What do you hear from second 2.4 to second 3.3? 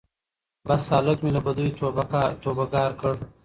توبه ګار کړ